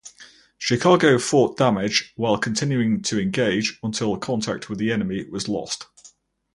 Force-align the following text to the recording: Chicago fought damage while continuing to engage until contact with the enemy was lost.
Chicago 0.57 1.19
fought 1.19 1.57
damage 1.59 2.11
while 2.15 2.35
continuing 2.35 3.03
to 3.03 3.19
engage 3.21 3.77
until 3.83 4.17
contact 4.17 4.67
with 4.67 4.79
the 4.79 4.91
enemy 4.91 5.23
was 5.29 5.47
lost. 5.47 5.85